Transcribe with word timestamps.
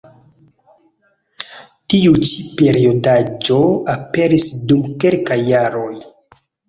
Tiu 1.93 2.15
ĉi 2.29 2.45
periodaĵo 2.61 3.59
aperis 3.97 4.47
dum 4.73 4.85
kelkaj 5.05 5.39
jaroj. 5.51 5.93